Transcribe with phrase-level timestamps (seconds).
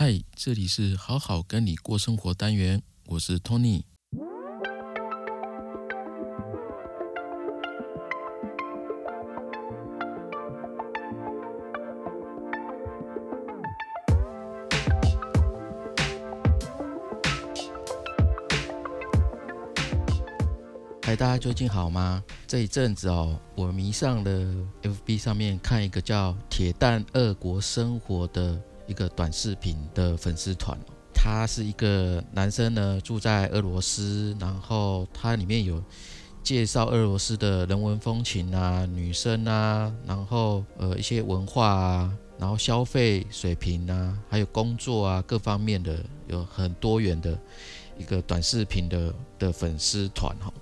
[0.00, 3.82] 嗨，这里是好好跟你过生活单元，我是 Tony。
[21.02, 22.22] 嗨，大家最近好吗？
[22.46, 24.30] 这一阵子哦，我迷上了
[24.82, 30.76] FB 上面看一个叫“铁蛋二国生活”的一个短视频的粉丝团。
[31.14, 35.82] 他是一个男生呢，住在俄罗斯，然后他里面有
[36.42, 47.36] 介绍俄罗斯的人文风情啊、女生啊，然后呃一些文化啊，然后消费水平啊，还有工作啊各方面的，有很多元的
[47.98, 50.52] 一个短视频的的粉丝团哈。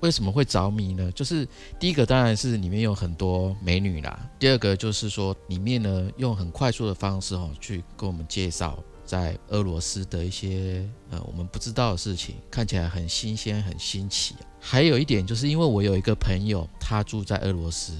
[0.00, 1.10] 为什么会着迷呢？
[1.12, 1.46] 就是
[1.78, 14.34] 第一个当然是里面有很多美女啦，第二个就是说里面呢用很快速的方式哦去跟我们介绍在俄罗斯的一些呃我们不知道的事情，看起来很新鲜很新奇。
[14.60, 17.94] 还有一点就是因为我有一个朋友他住在俄罗斯，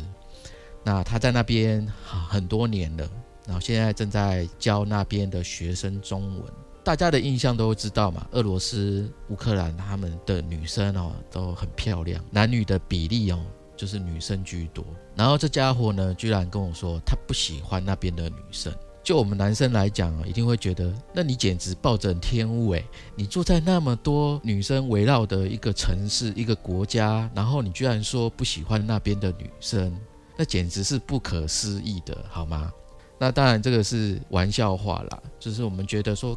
[0.85, 3.09] 那他在那边很多年了，
[3.47, 6.45] 然后现在正在教那边的学生中文。
[6.89, 13.39] 大家的印象都会知道嘛，俄罗斯、乌克兰他们的女生哦都很漂亮，男女的比例哦
[13.77, 14.83] 就是女生居多。
[15.15, 18.73] 然后这家伙呢，居然跟我说他不喜欢那边的女生。
[19.03, 22.83] 就我们男生来讲啊，一定会觉得，那你简直暴殄天物诶，
[23.15, 29.95] 你住在那么多女生围绕的一个城市、一个国家，然后你居然说不喜欢那边的女生，
[30.39, 32.73] 那简直是不可思议的，好吗？
[33.19, 36.35] 那当然这个是玩笑话啦，就是我们觉得说。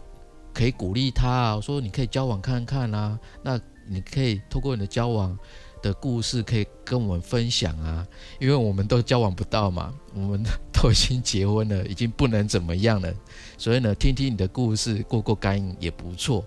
[0.54, 5.38] 可以鼓励他啊，说你可以交往看看啊，那你可以透过你的交往
[5.82, 8.06] 的故事，可以跟我们分享啊，
[8.40, 13.12] 因为我们都交往不到嘛，我们都已经结婚了，已经不能怎么样了，
[13.58, 16.46] 所以呢，听听你的故事，过过干瘾也不错。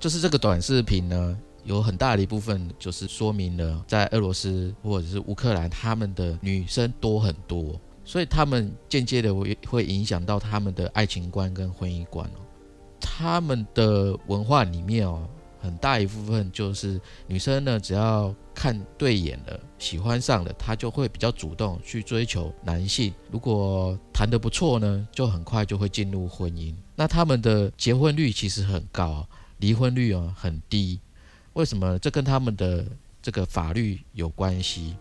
[0.00, 12.42] 就是这个短视频呢，有很大的一部分就是说明了在俄罗斯或者是乌克兰，他们的女生多很多，所以他们间接的会会影响到他们的爱情观跟婚姻观哦。
[13.14, 15.28] 他们的文化里面哦，
[15.60, 23.12] 很大一部分就是女生呢，只要看对眼了，喜欢上了，她就会比较主动去追求男性。
[23.30, 26.74] 如果谈得不错呢，就很快就会进入婚姻。
[26.96, 30.98] 那他们的结婚率其实很高，离婚率哦很低。
[31.52, 31.98] 为什么？
[31.98, 32.86] 这跟他们的
[33.20, 34.96] 这个法律有关系。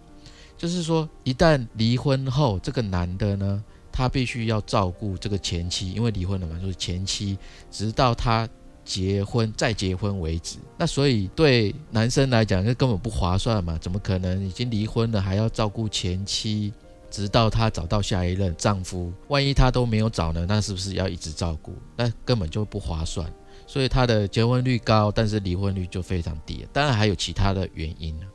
[0.57, 3.63] 就是说，一旦离婚后，这个男的呢？
[3.91, 7.37] 他必须要照顾这个前妻，因为离婚了嘛，就是前妻，
[7.69, 8.47] 直到他
[8.83, 10.57] 结婚再结婚为止。
[10.77, 13.77] 那所以对男生来讲，这根本不划算嘛？
[13.79, 16.73] 怎么可能已经离婚了还要照顾前妻，
[17.09, 19.13] 直到他找到下一任丈夫？
[19.27, 20.45] 万一他都没有找呢？
[20.47, 21.73] 那是不是要一直照顾？
[21.95, 23.31] 那根本就不划算。
[23.67, 26.67] 所以他的结婚率高，但是离婚率就非常低。
[26.73, 28.25] 当然还有其他的原因呢。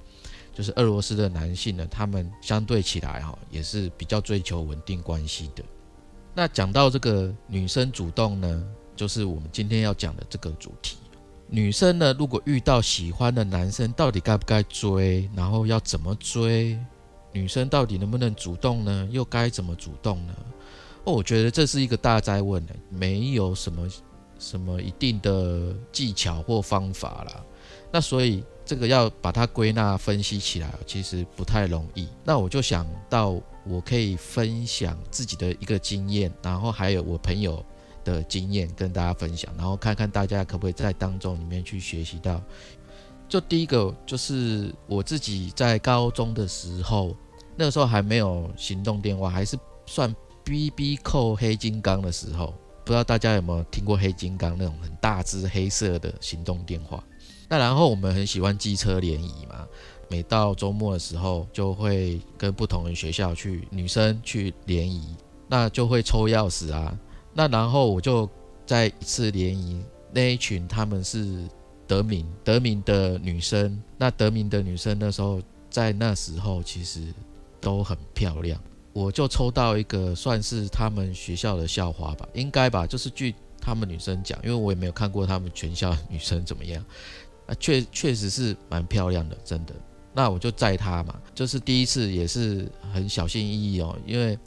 [0.57, 5.63] 就是俄罗斯的男性呢，他们相对起来哈，也是比较追求稳定关系的。
[6.35, 8.67] 那讲到这个女生主动呢，
[8.97, 10.97] 就是我们今天要讲的这个主题。
[11.47, 15.29] 女生呢，如果遇到喜欢的男生，到底该不该追？
[15.37, 16.79] 然后要怎么追？
[17.33, 19.07] 女生到底能不能主动呢？
[19.13, 20.35] 又该怎么主动呢？
[21.05, 23.87] 哦，我觉得这是一个大灾问呢，没有什么
[24.39, 27.45] 什么一定的技巧或方法啦。
[27.93, 28.43] 那所以。
[28.67, 32.09] 这个要把它归纳分析起来，其实不太容易。
[32.25, 37.65] 那我就想到，我可以分享自己的一个经验，然后还有我朋友
[38.05, 42.43] 的经验跟大家分享，然后看看大家可不可以在当中里面去学习到。
[43.29, 47.17] 就第一个就是我自己在高中的时候，
[47.57, 49.57] 那个时候还没有行动电话，还是
[49.87, 50.13] 算
[50.45, 52.53] BB 扣黑金刚的时候，
[52.85, 57.03] 不知道大家有没有听过黑金刚那种很大只黑色的行动电话。
[57.49, 59.67] 那然后我们很喜欢机车联谊嘛，
[60.09, 65.15] 每到周末的时候就会跟不同的学校去女生去联谊，
[65.49, 66.99] 那就会抽钥匙啊。
[67.33, 68.29] 那然后我就
[68.65, 69.81] 在一次联谊
[70.13, 71.47] 那一群他们是
[71.87, 75.41] 得名得名的女生，那得名的女生那时候
[75.71, 77.15] 在那时候其实
[77.61, 78.61] 都很漂亮，
[78.93, 86.85] 我就抽到一个算是他们学校的校花吧，应该吧，就是据他们女生讲，因为我也没有看过他们全校女生怎么样。
[87.47, 89.75] 啊，确确实是蛮漂亮的，真的。
[90.13, 94.39] 那我就载她嘛，就是第一次也是很小心翼翼哦，因为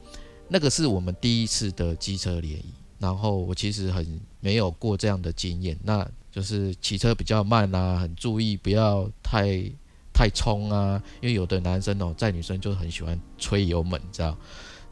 [0.48, 9.62] 那个是我们第一次的机车联谊，然后我其实很没有过这样的经验，那就是骑车比较慢啊，很注意不要太
[10.12, 14.36] 太冲啊，因为有的男生哦载女生就很喜欢吹油门，知道？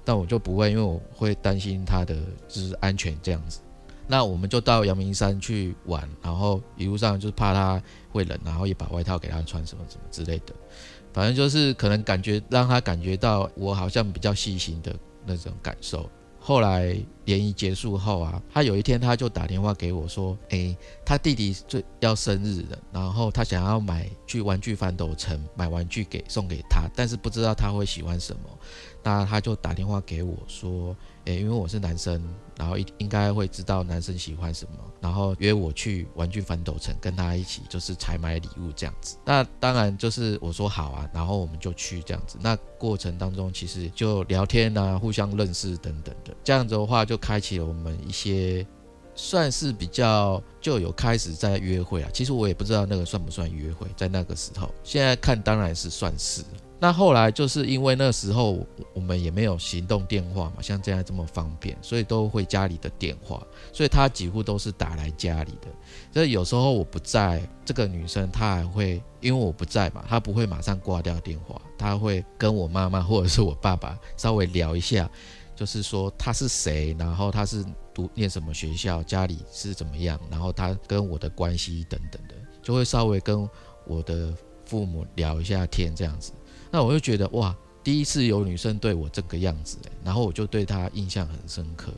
[0.06, 2.16] 但我就不会，因为我会担心她的
[2.48, 3.60] 就是安全这样子。
[4.08, 10.54] 那我们就到阳明山去玩，然后一路上就是怕他会冷，然后也把外套给他穿，什么什么之类的。
[11.14, 14.96] 反正就是可能感觉让他感觉到我好像比较细心的
[15.26, 16.10] 那种感受。
[16.40, 16.96] 后来
[17.26, 28.42] 联谊结束后啊，他有一天他就打电话给我说：“诶，他弟弟最要生日了，然后他想要买去玩具反斗城买玩具给送给他，但是不知道他会喜欢什么。
[29.04, 30.96] 那他就打电话给我说。”
[31.26, 32.24] 诶，因为我是男生，
[32.58, 39.18] 然后应应该会知道男生喜欢什么，然后约我去玩具反斗城跟他一起就是采买礼物这样子。
[39.24, 42.38] 那当然就是我说好啊，然后我们就去这样子。
[42.42, 48.66] 那过程当中其实就聊天啊，互相认识等等的，这样子的话就开启了我们一些
[49.16, 52.10] 算是比较就有开始在约会啊。
[52.14, 56.44] 其实我也不知道那个算不算约会，在那个时候，现在看当然是算是。
[56.80, 58.64] 那后来就是因为那时候
[58.94, 63.42] 我们也没有行动电话嘛，像这样这么方便，所以都会家里的电话，
[63.74, 65.68] 所以他几乎都是打来家里的。
[66.14, 75.10] 所以有时候我不在，这个女生她还会因为我不在嘛，她不会马上挂掉电话，她会跟我妈妈或者是我爸爸稍微聊一下，
[75.56, 83.50] 就是说她是谁，然后她是读念什么学校，家里是怎么样，然后她跟我的关系等等的，就会稍微跟
[83.88, 84.32] 我的
[84.66, 86.32] 父母聊一下天这样子。
[86.72, 91.92] 那我就觉得哇，第一次有女生对我这个样子，然后我就对她印象很深刻。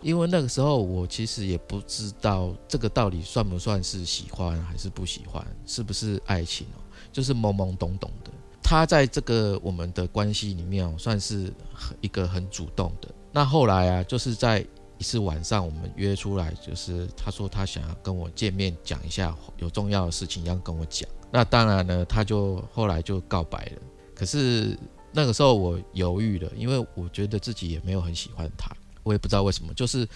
[0.00, 6.78] 因为那个时候我其实也不知道这个到底算不算是喜欢还是不喜欢，是不是爱情哦，
[7.12, 8.30] 就是懵懵懂懂的。
[8.62, 11.52] 她在这个我们的关系里面哦，算是
[12.00, 13.08] 一个很主动的。
[13.32, 14.64] 那后来啊，就是在
[14.98, 21.08] 一次晚上我们约出来，就是他说他想要跟我见面讲一下有重要的事情要跟我讲。
[21.30, 23.82] 那当然呢，他就后来就告白了。
[24.14, 24.76] 可是
[25.12, 28.70] 那个时候我犹豫了，因为我觉得自己也没有很喜欢他，
[29.02, 30.06] 我也不知道为什么，就是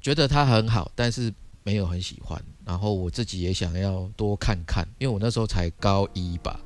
[0.00, 1.32] 觉得他很好，但是
[1.62, 2.42] 没有很喜欢。
[2.64, 6.58] 然后我自己也想要多看看，因为我那时候才高一吧。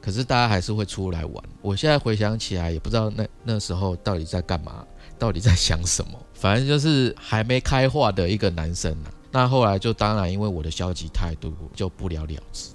[0.00, 1.44] 可是大家还是会出来玩。
[1.60, 4.86] 我现在回想起来，也不知道那那时候到底在干嘛，
[5.20, 6.18] 到底在想什么。
[6.34, 9.12] 反正就是还没开化的一个男生啊。
[9.30, 12.70] 那后来就当然因为我的消极态度，就不了了之。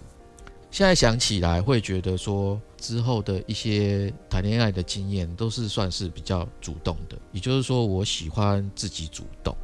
[0.72, 9.56] 现在想起来会觉得说，之后的一些谈恋爱的经验都是算是比较主动的，也就是说，我喜欢自己主动。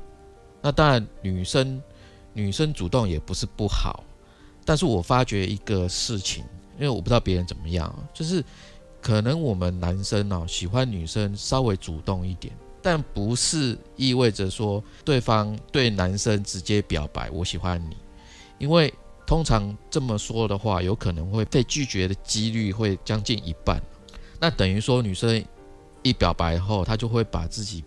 [0.62, 1.82] 那当然，女生
[2.34, 4.04] 女生主动也不是不好，
[4.64, 6.46] 但是我发觉一个事情，
[6.76, 8.42] 因为我不知道别人怎么样，就是
[9.02, 17.98] 可能我们男生哦喜欢女生稍微主动一点，但不是意味着说对方对男生直接表白我喜欢你，
[18.58, 18.94] 因为。
[19.28, 23.82] 通常这么说的话，有可能会被拒绝的几率会将近一半。
[24.42, 25.42] 那等于说，女生
[26.04, 27.82] 一表白后，她就会把自己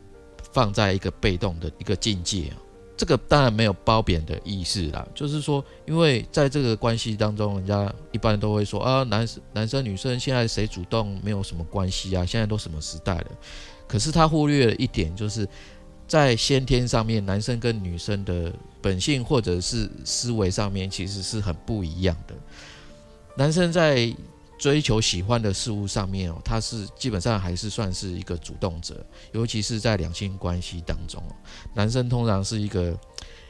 [0.55, 2.56] 放在一个被动的一个境界啊。
[2.97, 13.26] 这个当然没有褒贬的意思啦，就是说，因为在这个关系当中，人家一般都会说啊，男生男生女生现在谁主动没有什么关系啊，现在都什么时代了。
[13.87, 15.49] 可是他忽略了一点，就是。
[16.07, 18.53] 在先天上面，男生跟女生的
[18.83, 22.35] 本性或者是思维上面，其实是很不一样的。
[23.39, 24.15] 男生在
[24.59, 31.33] 追求喜欢的事物上面哦，他是基本上还是算是一个主动者，尤其是在两性关系当中哦，
[31.73, 32.95] 男生通常是一个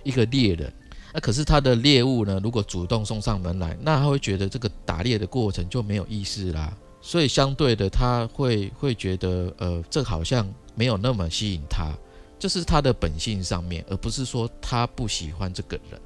[0.05, 0.73] 一个猎人，
[1.13, 6.73] 那可是他的猎物呢，如果主动送上门来，那他会觉得这个打猎的过程就没有意思啦，
[7.07, 11.93] 所以相对的，他会会觉得呃，这好像没有那么吸引他。
[12.39, 16.01] 就是他的本性上面，而不是说他不喜欢这个人，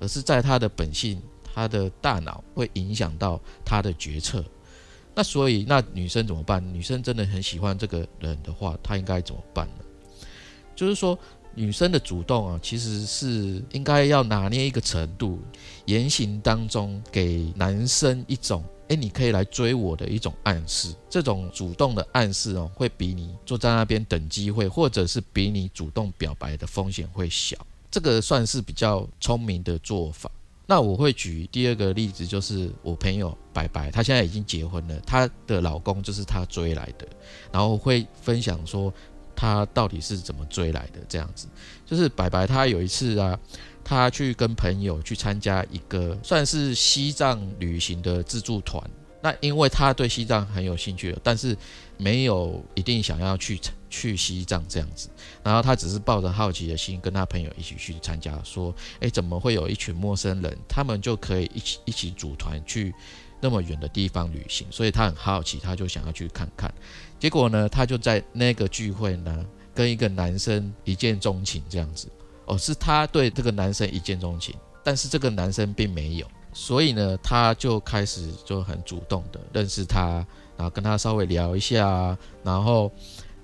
[0.00, 1.22] 而是在他的本性，
[1.54, 4.42] 他的大脑会影响到他的决策。
[5.14, 6.62] 那所以，那女生怎么办？
[6.72, 9.84] 女生真的很喜欢这个人的话，她应该怎么办呢？
[10.74, 11.18] 就是说，
[11.54, 15.38] 女生的主动啊，其实是应该要拿捏一个程度，
[15.84, 18.64] 言行当中给男生一种。
[18.88, 27.56] 哎，你可以来追我的一种暗示，这种主动的暗示哦，会比你坐在那边等机会，或者是比你主动表白的风险会小。
[27.90, 30.30] 这个算是比较聪明的做法。
[30.66, 37.06] 那我会举第二个例子，就是我朋友白白，她现在已经结婚了，她的老公就是她追来的，
[37.52, 38.92] 然后会分享说
[39.34, 41.00] 她到底是怎么追来的。
[41.08, 41.46] 这样子，
[41.86, 43.38] 就是白白她有一次啊。
[43.84, 48.82] 他去跟朋友去参加一个算是西藏旅行的自助团，
[49.20, 51.56] 那因为他对西藏很有兴趣，但是
[51.98, 53.60] 没有一定想要去
[53.90, 55.08] 去西藏这样子，
[55.42, 62.92] 然后他只是抱着好奇的心跟他朋友一起去参加，说，哎，怎么会有一群陌生人，他们就可以一起一起组团去
[63.40, 66.72] 那么远的地方旅行，所以他很好奇，他就想要去看看，
[67.20, 72.08] 结果呢，他就在那个聚会呢，跟一个男生一见钟情这样子。
[72.46, 82.90] 哦，是他对这个男生一见钟情，但是这个男生并没有，所以呢，他就开始就很主动的认识他，然后跟他稍微聊一下，然后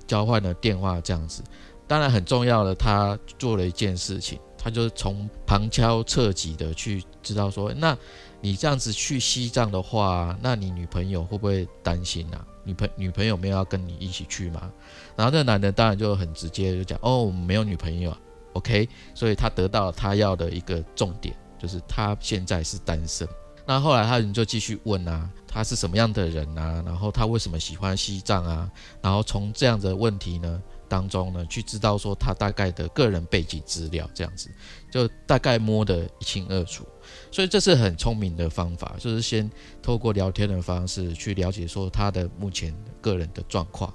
[0.07, 1.43] 交换了电话这样子。
[1.87, 7.97] 当然很重要的，他做了一件事情，他就从旁敲侧击的去知道说，那
[8.41, 12.47] 你这样子去西藏的话，那你女朋友会不会担心啊？
[12.63, 14.71] 女朋女朋友没有要跟你一起去吗？
[15.17, 18.17] 然后这个男的当然就很直接就讲，哦，我没有女朋友
[18.53, 23.29] ，OK，所以他得到他要的一个重点，就是他现在是单身。
[23.67, 26.83] 那后来他人就继续问啊，他是什么样的人啊？
[26.85, 28.69] 然后他为什么喜欢西藏啊？
[29.01, 34.51] 然后从这样的问题呢当中呢，去知道说他大概的个人背景资料，这样子
[34.91, 36.85] 就大概摸得一清二楚。
[37.31, 39.49] 所以这是很聪明的方法，就是先
[39.81, 43.93] 透过聊天的方式去了解说他的目前个人的状况。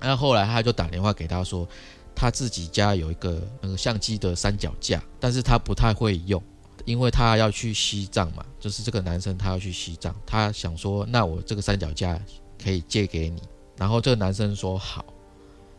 [0.00, 1.68] 那后来他就打电话给他说，
[2.18, 6.42] 他自己家有一个那个相机的三脚架，但是他不太会用，
[6.84, 12.20] 因为他要去西藏嘛，就是这个男生他要去西藏，他想说那我这个三脚架
[12.60, 13.40] 可以借给你，
[13.76, 15.04] 然后这个男生说好。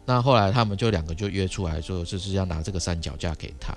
[0.06, 3.76] 那后来他们就两个就约出来说，就是要拿这个三脚架给他。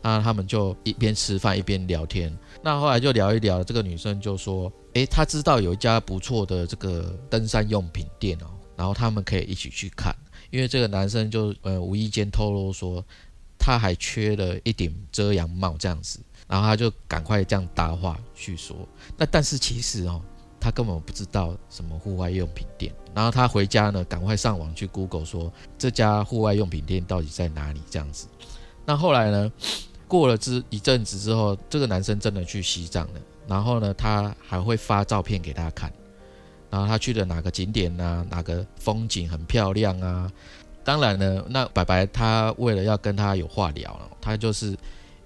[0.00, 2.32] 那他们就一边吃饭一边聊天。
[2.62, 10.14] 那后来就聊一聊，这个女生就说：“诶，她知道有一家不错的这个登山用品店哦，然后他们可以一起去看。”
[10.52, 13.04] 因为这个男生就呃无意间透露说，
[13.58, 18.76] 他还缺了一顶遮阳帽这样子，然后他就赶快这样搭话去说。
[19.16, 20.22] 那但是其实哦，
[20.60, 22.94] 他根本不知道什么户外用品店。
[23.14, 28.28] 然后他回家呢，赶快上网去 Google 说这家户外用品店到底在哪里这样子。
[28.84, 29.52] 那后来呢？
[30.08, 33.20] 过了之一阵子之后，这个男生真的去西藏了。
[33.48, 35.90] 然后呢，他还会发照片给他看，
[36.72, 40.32] 然后他去了哪个景点啊，哪个风景很漂亮啊。
[40.82, 44.74] 当然呢，那白白他为了要跟他有话聊，他就是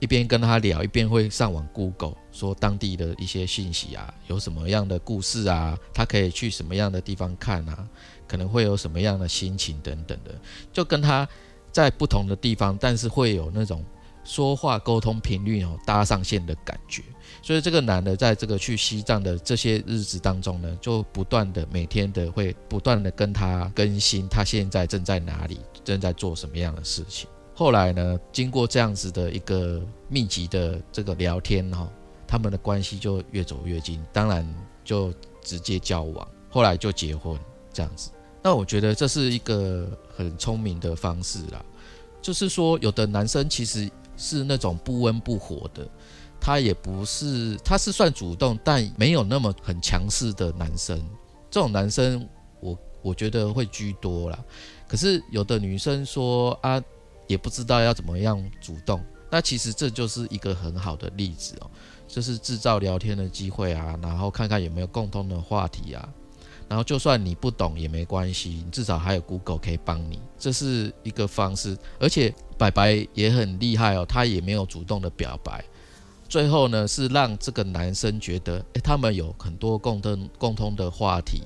[0.01, 7.89] 一边跟他聊，一边会上网 Google 说当地的一些信息啊，有什么样的故事啊，他可以去什么样的地方看啊，
[8.27, 10.35] 可能会有什么样的心情等等的，
[10.73, 11.29] 就跟他
[11.71, 13.85] 在不同的地方，但是会有那种。
[14.27, 17.01] 说话沟通频率哦搭上线的感觉，
[17.41, 27.29] 所以这个男的在这个去西藏的这些日子当中呢，就不断的每天的会不断的跟他更新他现在正在哪里，正在做什么样的事情。
[27.55, 31.89] 后来呢，经过这样子的一个密集的这个聊天哈，
[32.27, 34.47] 他们的关系就越走越近，当然
[34.85, 37.39] 就直接交往，后来就结婚
[37.73, 38.11] 这样子。
[38.43, 41.65] 那我觉得这是一个很聪明的方式啦，
[42.21, 43.89] 就是说有的男生其实。
[44.17, 45.87] 是那种不温不火的，
[46.41, 50.99] 他也不是，他是算主动，但没有那么很强势的男生。
[51.51, 52.29] 这种男生，
[52.61, 54.39] 我我觉得会居多啦。
[54.89, 56.83] 可是有的女生说啊，
[57.27, 59.01] 也不知道要怎么样主动。
[59.31, 61.71] 那其实这就是一个很好的例子哦，
[62.07, 66.09] 就是制造聊天的机会啊，然后看看有没有共通的话题啊。
[66.69, 71.79] 然后就算你不懂也没关系，你至少还有 Google 可以帮你，这是一个方式。
[72.01, 75.65] 而且白白也很厉害哦，他也没有主动的表白，
[76.29, 81.43] 最后呢是让这个男生觉得，诶，他们有很多共通共通的话题，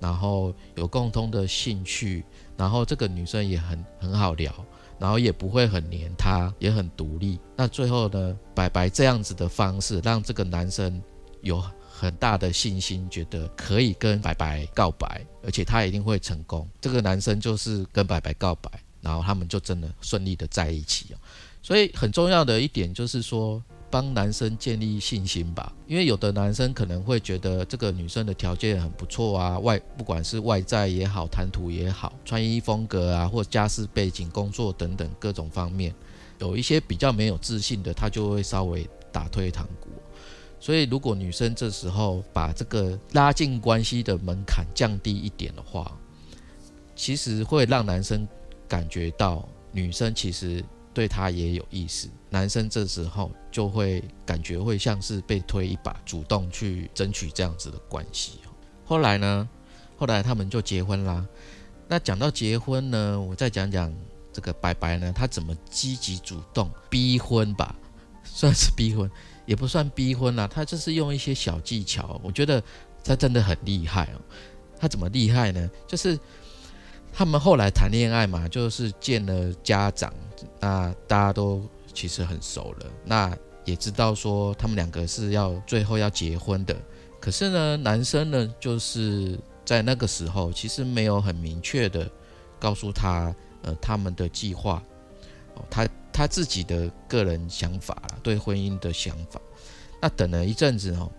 [0.00, 2.24] 然后有共通的兴趣，
[2.56, 4.50] 然后这个女生也很很好聊，
[4.98, 7.38] 然后也不会很黏他，也很独立。
[7.56, 11.02] 那最后呢，白白这样子的方式让这个男生
[11.42, 11.62] 有。
[12.02, 16.68] 很大的信心，觉得可以跟白白告白，而且他一定会成功。
[16.80, 18.68] 这个男生就是跟白白告白，
[19.00, 21.14] 然后他们就真的顺利的在一起。
[21.62, 25.72] 所以很重要的一点就是说，帮男生建立信心吧。
[25.86, 35.94] 因为有的男生可能会觉得这个女生的条件很不错啊，外不管是外在也好，谈吐也好，穿衣风格啊，或家世背景、工作等等各种方面，
[36.40, 39.88] 有一些比较没有自信的，他就会稍微打退堂鼓。
[40.62, 45.98] 所以，如果女生这时候把这个拉近关系的门槛降低一点的话，
[46.94, 48.28] 其实会让男生
[48.68, 50.64] 感觉到女生其实
[50.94, 52.08] 对他也有意思。
[52.30, 58.34] 男生这时候就会感觉会像是被推一把，主动去争取这样子的关系。
[58.84, 59.48] 后来呢，
[59.96, 61.26] 后来他们就结婚啦。
[61.88, 63.92] 那讲到结婚呢，我再讲讲
[64.32, 67.74] 这个白白呢，他怎么积极主动逼婚吧，
[68.22, 69.10] 算是逼婚。
[69.46, 72.62] 也不算逼婚啦，他就是用一些小技巧，我觉得
[73.04, 74.20] 他真的很厉害哦。
[74.78, 75.70] 他怎么厉害呢？
[75.86, 76.18] 就是
[77.12, 80.12] 他们后来谈恋爱嘛，就是见了家长，
[80.60, 86.76] 那大家都其实很熟了，那也知道说他们两个是要最后要结婚的。
[87.20, 92.10] 可是呢，男生呢，就是在那个时候其实没有很明确的
[92.58, 93.32] 告诉他，
[93.62, 94.82] 呃，他们的计划
[95.54, 99.40] 哦，他他自己的个人想法啦，对婚姻的想法。
[100.00, 101.10] 那等了一阵子哦，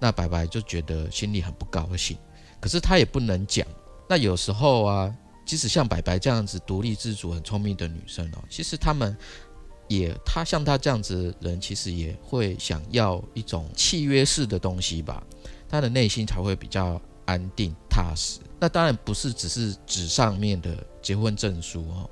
[0.00, 2.16] 那白白就觉得心里很不高兴，
[2.60, 3.66] 可是他也不能讲。
[4.08, 5.14] 那有时候啊，
[5.44, 9.16] 即使像白白这样子独立自主、很聪明的女生哦，其实他们
[9.88, 15.22] 也，他像他这样子人，其实也会想要一种契约式的东西吧，
[15.68, 18.40] 他的内心才会比较安定踏实。
[18.60, 22.10] 那当然不是只是纸上面的结婚证书哦，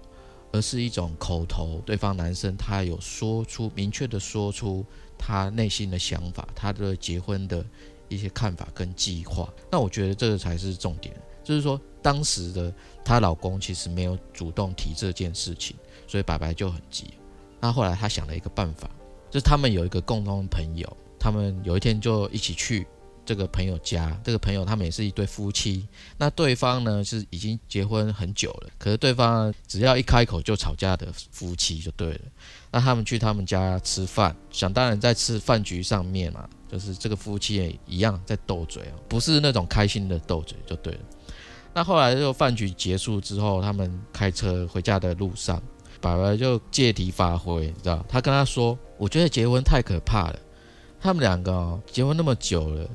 [0.56, 4.84] 而是一种口头，对方男生他有说出明确的说出。
[5.18, 7.64] 他内心的想法，他的结婚的
[8.06, 11.16] 一些看法跟计划，那我觉得这个才是重点。
[11.42, 12.70] 就是说，当时的
[13.02, 15.74] 她老公其实没有主动提这件事情，
[16.06, 17.14] 所以白白就很急。
[17.58, 18.90] 那后来她想了一个办法，
[19.30, 22.86] 就是他们有一个共同的朋友，他们有一天就一起去。
[23.26, 25.86] 这个朋友家，这个朋友他们也是一对夫妻。
[26.16, 32.20] 那对方呢是已经结婚很久了，可是对方只要一开口就吵架的夫妻就对了。
[32.70, 41.00] 那他们去他们家吃饭，想当然在吃饭局上面嘛，就是这个夫妻也一样在斗嘴啊，不是那种开心的斗嘴就对了。
[41.74, 45.62] 那后来就饭局结束之后，他们开车回家的路上，
[46.00, 48.04] 爸爸就借题发挥，你知道？
[48.08, 50.38] 他跟他说：“我觉得结婚太可怕了，
[51.00, 52.88] 他们两个哦，结婚那么久了。”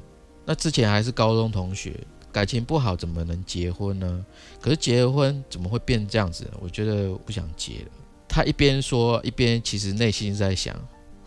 [0.46, 1.94] 那之前还是高中同学，
[2.32, 4.26] 感情不好怎么能结婚呢？
[4.60, 6.50] 可是结了婚怎么会变这样子？
[6.60, 7.92] 我觉得不想结了。
[8.28, 10.76] 他一边说，一边其实内心在想：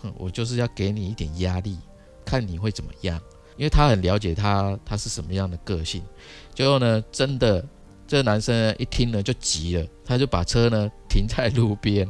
[0.02, 1.78] 哼，我就是要给你一点压力，
[2.24, 3.20] 看你会怎么样。
[3.56, 6.02] 因为他很了解他，他是什么样的个性。
[6.54, 7.64] 最后呢，真的
[8.06, 12.08] 这个男生一听呢就急了，他就把车呢停在路边，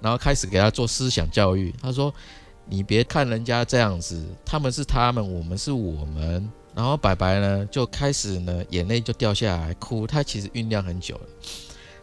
[0.00, 1.72] 然后开始给他做思想教育。
[1.80, 2.12] 他说。
[2.68, 6.50] 你别看人家这样子，他们是他们，我们是我们。
[6.74, 11.26] 然后白白呢就开始呢眼泪就掉下来哭，他其实酝酿很久了，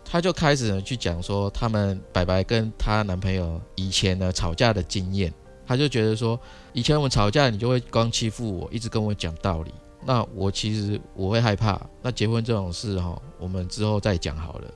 [0.03, 5.31] 他就开始呢去讲说他们白白跟她男朋友以前呢吵架的经验，
[5.67, 6.39] 他就觉得说
[6.71, 9.71] 以前我们吵架你就会光欺负我，一直跟我讲道理，
[10.03, 14.67] 那我其实我会害怕，那结婚这种事哈，我们之后再讲好了。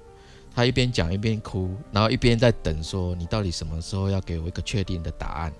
[0.53, 5.53] 他一边讲一边哭，然后一边在等说你到底什么时候要给我一个确定的答案。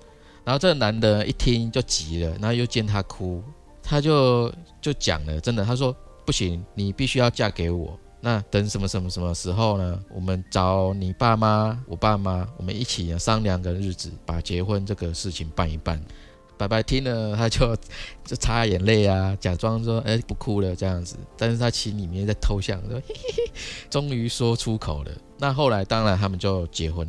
[0.48, 3.44] 然后这个男的一听就急了，然后又见她哭，
[3.84, 5.94] 他就就讲了，真的，他说
[6.26, 8.00] 不行，你必须要嫁给我。
[8.22, 10.00] 那等什么什么什么时候呢？
[10.10, 16.02] 我们找你爸妈、我爸妈，我们一起商量个日子，把结婚这个事情办一办。
[16.58, 17.76] 白白听了，他就
[18.24, 23.52] 就擦眼泪啊，假装说哎不哭了这样子，但是他心里面在偷笑，说嘿嘿嘿，
[23.90, 25.12] 终于说出口了。
[25.38, 27.06] 那后来当然他们就结婚，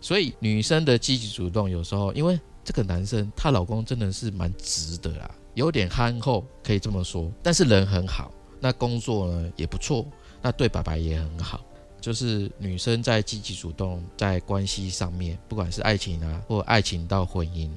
[0.00, 2.40] 所以女生的积极主动有时候因为。
[2.68, 7.32] 这个男生，她老公真的是蛮直的啦，有点憨厚，可以这么说。
[7.42, 10.06] 但是人很好，那工作呢也不错，
[10.42, 11.64] 那对爸爸也很好。
[11.98, 17.70] 就是女生在积极主动，在关系上面，不管是爱情啊，或爱情到婚姻，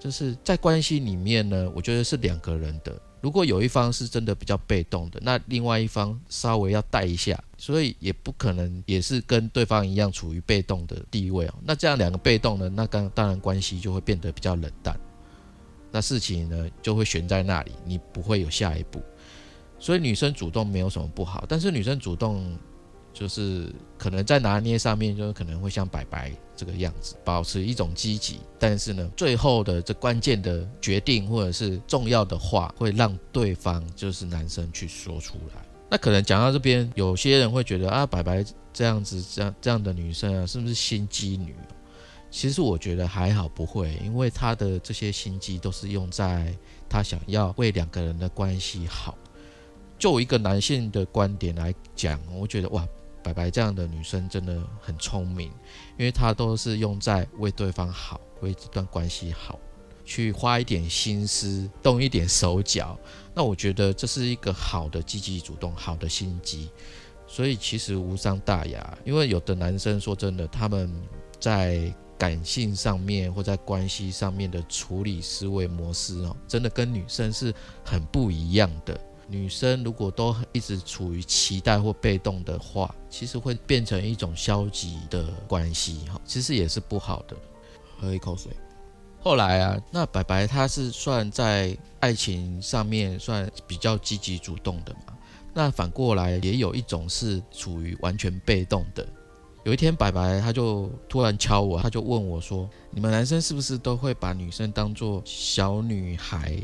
[0.00, 2.98] 就是在关系里面呢，我觉得是两个人的。
[3.24, 11.54] 如果有一方是真的比较被动的，那另外一方稍微要带一下，所以也不可能也是跟对方一样处于被动的地位哦。
[11.64, 14.94] 那这样两个被动呢，那刚当然关系就会变得比较冷淡，
[15.90, 19.02] 那事情呢就会悬在那里，你不会有下一步。
[19.78, 22.54] 所以女生主动没有什么不好，但是女生主动。
[23.14, 35.64] 就是可能在拿捏上面，就可能会像白白这个样子，保持一种积极，但是呢，最后的这关键的决定或者是重要的话，会让对方就是男生去说出来。
[35.88, 41.54] 那可能讲到这边，有些人会觉得啊，白白这样子这样这样的女生啊，是不是心机女？
[42.32, 46.52] 其实我觉得还好，不会，因为她的这些心机都是用在
[46.88, 49.16] 她想要为两个人的关系好。
[49.96, 52.84] 就一个男性的观点来讲，我觉得哇。
[53.24, 55.48] 白白这样的女生真的很聪明，
[55.98, 59.58] 因为她都是用在为对方好，为这段关系好，
[60.04, 62.96] 去花一点心思，动一点手脚。
[63.34, 66.70] 那我觉得这是一个好的积极主动，好的心机。
[67.26, 68.98] 所以其实无伤大雅。
[69.04, 70.92] 因为有的男生说真的，他们
[71.40, 79.00] 在感性上面或在关系上面的处理思维模式哦，真的跟女生是很不一样的。
[79.34, 87.36] 女生如果都一直处于期待或被动的话，其实会变成一种消极的关系，哈，其实也是不好的。
[87.98, 88.52] 喝一口水。
[89.20, 95.14] 后来啊，那白白她是算在爱情上面算比较积极主动的嘛？
[95.52, 99.04] 那反过来也有一种是处于完全被动的。
[99.64, 106.60] 有一天，白白他就突然敲我，他就问我说：“你们男生是不是都会把女生当做小女孩？”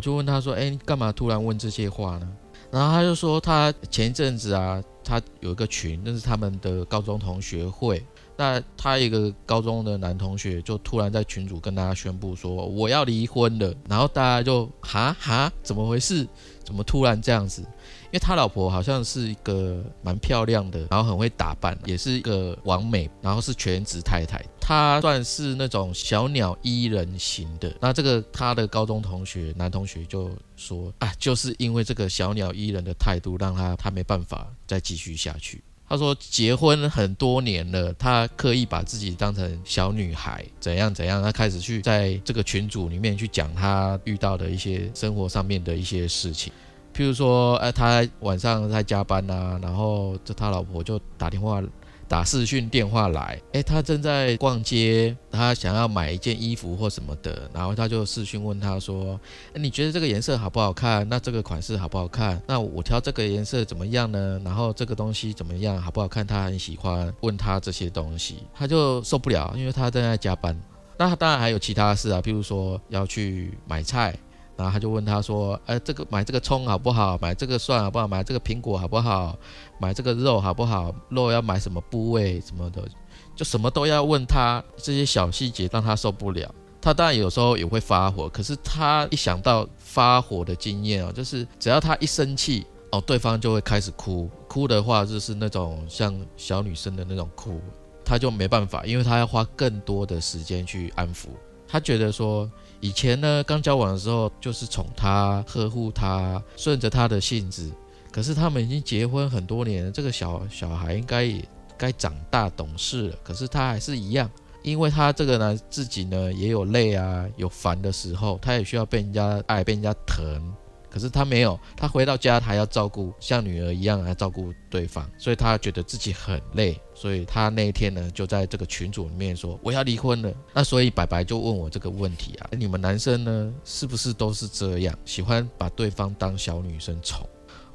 [0.00, 2.26] 我就问他说：“哎，干嘛突然问这些话呢？”
[2.72, 8.02] 然后他就说：“他前一阵子啊，他有一个群，那是他们的高中同学会。
[8.34, 16.26] 那他一个高中的男同学就突然在群主跟大家宣布说我要离婚了，然后大家就哈哈，怎么回事？
[16.64, 17.62] 怎么突然这样子？
[18.10, 24.44] 因为他老婆好像是一个蛮漂亮的，然后很会打扮，也是一个完美，然后是全职太太。
[24.60, 27.72] 他算是那种小鸟依人型的。
[27.80, 35.62] 那这个他的高中同学男同学就说啊，就是因为这个小鸟依人的态度，让他他没办法再继续下去。
[35.88, 46.52] 他说结婚很多年了，他刻意把自己当成小女孩，怎样怎样，他开始去在这个群组里面去讲他遇到的一些生活上面的一些事情。
[47.00, 51.62] 譬如说，哎，他晚上在加班呐，然后这他老婆就打电话
[52.06, 59.18] 打视讯电话来，哎，他正在逛街，他想要买一件衣服或什么的，然后他就视讯问他说，
[59.54, 61.08] 你觉得这个颜色好不好看？
[61.08, 62.38] 那这个款式好不好看？
[62.46, 64.38] 那我挑这个颜色怎么样呢？
[64.44, 65.80] 然后这个东西怎么样？
[65.80, 66.26] 好不好看？
[66.26, 70.54] 他很喜欢问他这些东西，他就受不了，因为他正在加班。
[70.98, 74.14] 那他当然还有其他事啊，譬如说要去买菜。
[74.60, 77.16] 然后他就问他说：“哎，这个买这个葱好不好？
[77.18, 78.06] 买这个蒜好不好？
[78.06, 79.34] 买这个苹果好不好？
[79.78, 80.94] 买这个肉好不好？
[81.08, 82.86] 肉要买什么部位什么的，
[83.34, 86.54] 就什么都要问他这些小细节，让他受不了。
[86.78, 97.62] 他当然有时候也会发火，可是他一想到发火的经验哦，就是只要他一生气哦，对方就会开始哭，哭的话就是那种像小女生的那种哭，
[98.04, 101.28] 他就没办法，因为他要花更多的时间去安抚。
[101.66, 102.46] 他觉得说。”
[102.80, 107.70] 以前呢，刚交往的时候就是宠他、呵护他，顺着他的性子。
[108.10, 111.44] 可是他们已经结婚很多年，这个小小孩应该也
[111.78, 113.16] 该长大懂事了。
[113.22, 114.28] 可是他还是一样，
[114.62, 120.52] 因为他这个呢，自己呢也有累啊，有烦的时候，他也需要被人家爱，被人家疼。
[120.90, 130.34] 可是他没有，他回到家，他要照顾像女儿一样来照顾对方，所以他觉得自己很累，所以他那一天呢，就在这个群组里面说我要离婚了。
[130.52, 137.24] 那所以白白就问我这个问题啊，你们男生呢，是不是都是这样，喜欢把对方当小女生宠？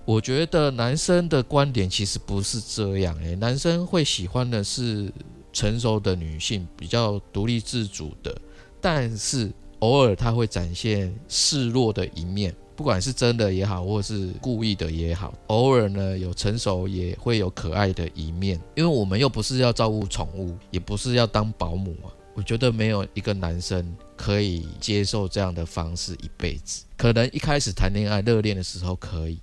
[0.03, 5.11] 我觉得男生的观点其实不是这样，诶，男生会喜欢的是
[5.51, 8.35] 成熟的女性，比较独立自主的，
[8.79, 12.55] 但是偶尔他会展现示弱的一面。
[12.75, 18.59] 不管是真的也好，或是故意的也好，偶尔呢有成熟，也会有可爱的一面。
[18.75, 22.11] 因为我们又不是要照顾宠物，也不是要当保姆啊。
[22.33, 26.83] 我觉得没有一个男生可以接受这样的方式一辈子。
[26.97, 29.39] 可能一开始谈恋爱热恋的时候可以，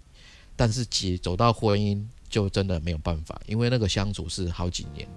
[0.55, 5.09] 但是结走到婚姻就真的没有办法，因为那个相处是好几年，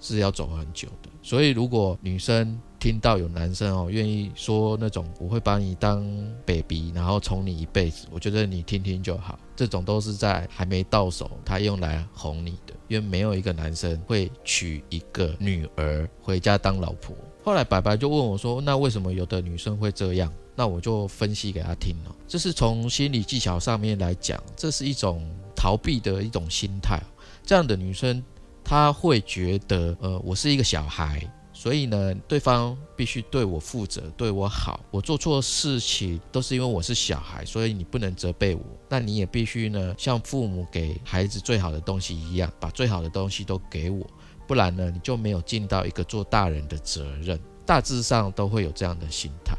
[0.00, 1.10] 是要走很久的。
[1.22, 6.06] 所以如果女生，听到有男生哦愿意说那种我会把你当
[6.46, 9.38] baby，然后宠你一辈子，我觉得你听听就好。
[9.56, 17.16] 这种都是在还没到手，他用来哄你的，因为没有一个男生会娶一个女儿回家当老婆。
[17.42, 22.14] 后来白白就问我说：“那为什么有的女生会这样？”那我就分析给他听了。
[22.26, 25.24] 这是从心理技巧上面来讲，这是一种
[25.56, 27.00] 逃避的一种心态。
[27.44, 28.22] 这样的女生，
[28.62, 31.20] 她会觉得，呃，我是一个小孩。
[31.60, 34.78] 所以呢，对方必须对我负责，对我好。
[34.92, 38.62] 我做错事情都是因为我是小孩，所以你不能责备我。
[38.88, 44.06] 那你也必须呢，像父母给孩子最好的东西一样，把最好的东西都给我，
[44.46, 47.36] 不然呢，你就没有尽到一个做大人的责任。
[47.66, 49.58] 大致上都会有这样的心态。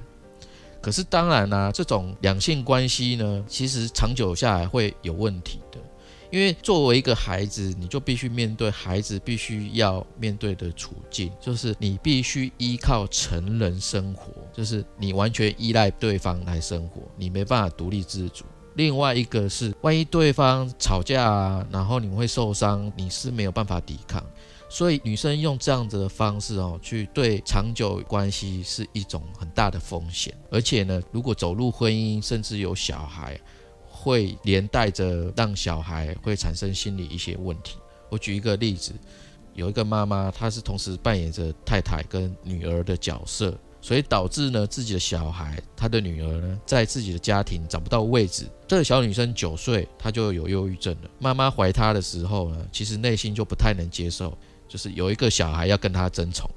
[0.81, 5.77] 可是当然呢，这种两性关系呢，其实长久下来会有问题的。
[6.31, 18.45] 因为作为一个孩子，你就必须面对孩子必须要面对的处境，就是你必须依靠成人生活，就是你完全依赖对方来生活，你没办法独立自主。
[18.75, 24.23] 另外一个是，万一对方吵架啊，然后你会受伤，你是没有办法抵抗。
[24.69, 30.31] 所以女生用这样子的方式哦，去对长久关系是一种很大的风险。
[30.51, 33.37] 而且呢，如果走入婚姻，甚至有小孩。
[34.01, 37.75] 会连带着让小孩会产生心理一些问题。
[38.09, 38.93] 我举一个例子，
[39.53, 48.45] 有一个妈妈，她是同时扮演着太太跟女儿的角色，所以导致呢自己的小孩，她的女儿呢，在自己的家庭找不到位置。
[48.65, 51.09] 这个小女生九岁，她就有忧郁症了。
[51.19, 56.49] 妈妈怀她的时候呢，其实内心就不太能接受，就是有一个小孩要跟她争宠。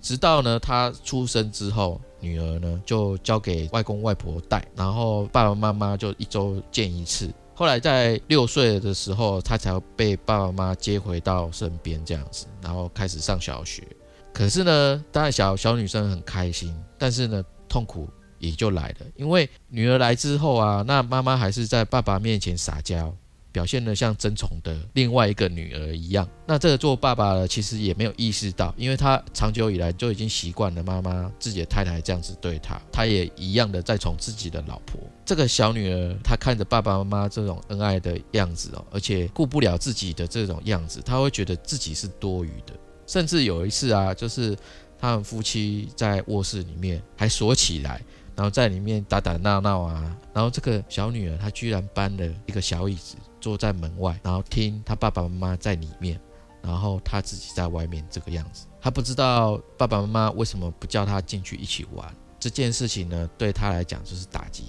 [0.00, 2.00] 直到呢，她出生之后。
[2.24, 7.30] 女儿呢，就交给外公外婆带，然后爸爸妈妈就一周见一次。
[7.54, 13.86] 后来在六岁的时候，他才被爸爸妈妈接回到身边这样子，然后开始上小学。
[14.32, 18.08] 可是呢，当然小小女生很开心，但是呢，痛苦
[18.38, 23.14] 也就来了，因为女儿来之后啊，那妈妈还是在爸爸面前撒娇，
[23.54, 26.28] 表现得像争宠的另外一个女儿一样。
[26.44, 35.00] 那这个做爸爸的其实也没有意识到，因为他长久以来就已经习惯了妈妈自己的太太这样子对他，他也一样的在宠自己的老婆。
[35.24, 42.74] 这个小女儿她看着爸爸妈妈这种恩爱的样子哦，而且顾不了自己的这种样子，她会觉得自己是多余的。
[43.06, 44.56] 甚至有一次啊，就是
[44.98, 48.02] 他们夫妻在卧室里面还锁起来。
[48.36, 53.14] 然后在里面打打闹闹啊，然后这个小女儿她居然搬了一个小椅子
[53.44, 56.18] 坐在门外，然后听他爸爸妈妈在里面，
[56.62, 58.64] 然后他自己在外面这个样子。
[58.80, 63.28] 他不知道爸爸妈妈为什么不叫他进去一起玩这件事情呢？
[63.36, 64.64] 对他来讲就是打击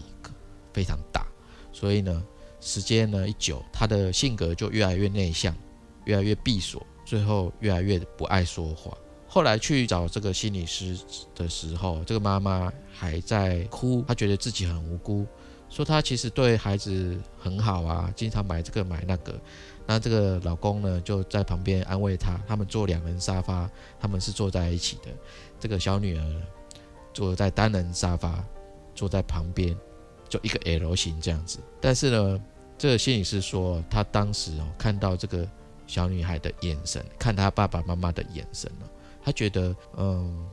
[0.74, 1.26] 非常大。
[1.72, 2.22] 所以呢，
[2.60, 5.56] 时间呢一久，他的性格就越来越内向，
[6.04, 8.92] 越来越闭锁，最后越来越不爱说话。
[9.26, 11.00] 后来去找这个心理师
[11.34, 15.26] 的时候，这个妈妈还在哭，她觉得自己很无辜，
[15.76, 19.38] 说她其实对孩子很好啊，经常买这个买那个。
[19.86, 25.10] 那这个老公呢就在旁边安慰她，他们坐两人沙发，他们是坐在一起的。
[25.60, 26.42] 这个小女儿
[27.14, 28.42] 坐在单人沙发，
[28.96, 29.78] 坐在旁边，
[30.30, 31.60] 就一个 L 型这样子。
[31.82, 32.42] 但是呢，
[32.78, 35.46] 这个心理师说，他当时哦看到这个
[35.88, 38.90] 小女孩的眼神，看她爸爸妈妈的眼神了。
[39.22, 40.48] 他觉得嗯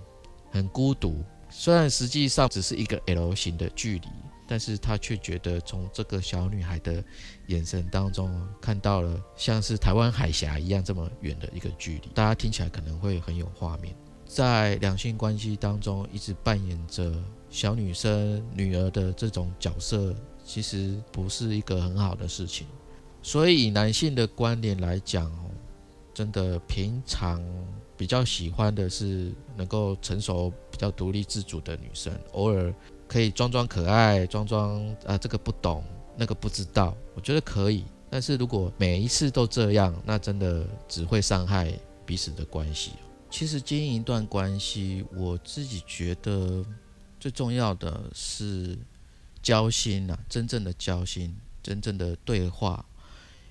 [0.50, 4.08] 很孤独，虽然实际上只是一个 L 型的距离，
[4.52, 7.02] 但是他却觉得从这个小女孩的
[7.46, 12.10] 眼神当中看到了像是台湾海峡一样这么远的一个距离。
[12.12, 17.14] 大家听起来可能会很有画面，在两性关系当中一直扮演着
[17.48, 22.66] 小女生女儿的这种角色，其实不是一个很好的事情。
[23.22, 25.32] 所以以男性的观点来讲，
[26.12, 27.42] 真的平常。
[27.94, 32.74] 比较喜欢的是能够成熟、比较独立自主的女生，偶尔
[33.12, 35.84] 可以装装可爱，装装啊这个不懂，
[36.16, 37.84] 那个不知道，我觉得可以。
[38.08, 41.70] 但是如果每一次都这样，那真的只会伤害
[42.06, 42.92] 彼此的关系。
[43.28, 46.64] 其实经营一段关系，我自己觉得
[47.20, 48.78] 最重要的是
[49.42, 52.82] 交心啊，真正的交心，真正的对话，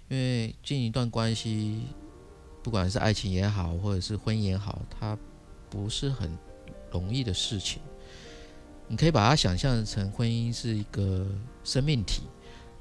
[0.10, 1.84] 因为经营一段关系。
[2.64, 5.16] 不管是爱情也好，或者是婚姻也好，它
[5.70, 6.36] 不是很
[6.92, 7.80] 容易的事情。
[8.92, 11.26] 你可以把它想象成婚姻是一个
[11.64, 12.24] 生命体，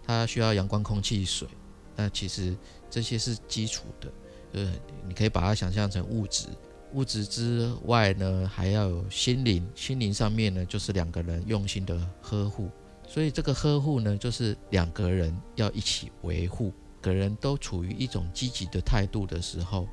[0.05, 1.47] 它需要阳光、空气、水。
[1.95, 2.57] 那其实
[2.91, 4.13] 这些是基础的，
[4.55, 4.73] 呃，
[5.07, 6.49] 你可以把它想象成物质。
[6.95, 9.65] 物质之外呢，还要有心灵。
[9.77, 12.69] 心灵上面呢，就是两个人用心的呵护。
[13.07, 16.73] 所以这个呵护呢，就是两个人要一起维护。
[17.01, 19.87] 个人都处于一种积极的态度的时候，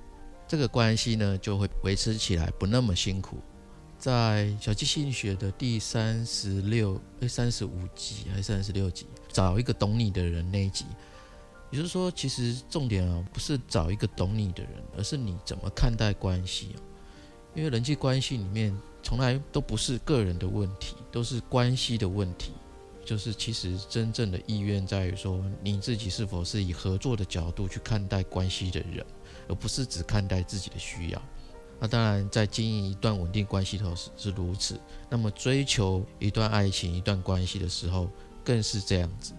[0.48, 3.38] 这个关系呢就会维持起来不那么辛苦。
[3.98, 10.86] 在小鸡心理学的第三十六、哎三十五集还是三十六集，找一个懂你的人那一集，
[11.72, 16.76] 也就是说，其实重点啊不是找一个懂你的人，而是你怎么看待关系
[17.56, 22.52] 因为人际关系里面从来都不是个人的问题，都是关系的问题。
[23.04, 29.04] 就是其实真正的意愿在于说，你自己是否是以合作的角度去看待关系的人，
[29.48, 31.22] 而不是只看待自己的需要。
[31.80, 34.80] 那当然，在经营一段稳定关系头是是如此。
[35.10, 38.10] 那么追求一段爱情、一段关系的时候，
[38.44, 39.34] 更是这样子。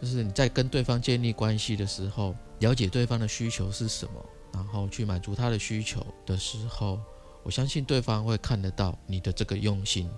[0.00, 6.98] 就是你在跟对方建立关系的时候，了解对方的需求是什么，然后去满足他的需求的时候，
[7.42, 10.10] 我相信对方会看得到你的这个用心。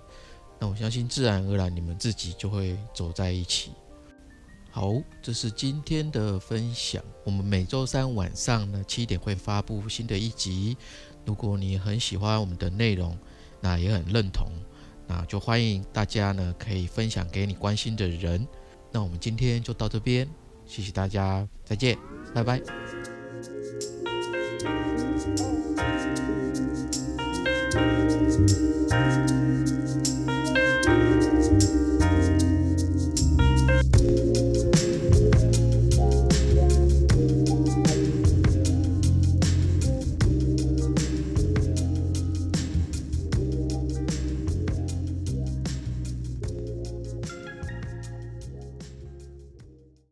[0.59, 3.71] 那我相信，自然而然你们自己就会走在一起。
[4.71, 7.01] 好，这是今天的分享。
[7.23, 10.75] 我们每周三晚上呢七点会发布新的一集。
[11.25, 13.17] 如果你很喜欢我们的内容，
[13.59, 14.47] 那也很认同，
[15.07, 18.47] 那就欢迎大家呢可以分享给你关心的人。
[18.91, 20.27] 那我们今天就到这边，
[20.65, 21.97] 谢谢大家，再见，
[22.33, 22.61] 拜拜。